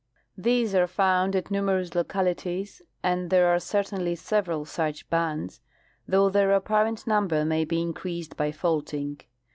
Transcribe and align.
These 0.35 0.73
are 0.73 0.87
found 0.87 1.35
at 1.35 1.51
numerous 1.51 1.93
localities, 1.93 2.81
and 3.03 3.29
there 3.29 3.49
are 3.49 3.59
certainly 3.59 4.15
several 4.15 4.65
such 4.65 5.07
bands, 5.11 5.61
though 6.07 6.27
their 6.27 6.53
apparent 6.53 7.05
number 7.05 7.45
may 7.45 7.65
be 7.65 7.83
increased 7.83 8.35
by 8.35 8.51
faulting. 8.51 9.21